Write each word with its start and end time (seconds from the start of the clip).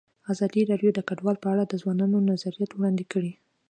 ازادي 0.31 0.61
راډیو 0.71 0.91
د 0.93 0.99
کډوال 1.07 1.37
په 1.41 1.47
اړه 1.53 1.63
د 1.67 1.73
ځوانانو 1.81 2.25
نظریات 2.29 2.71
وړاندې 2.73 3.03
کړي. 3.11 3.31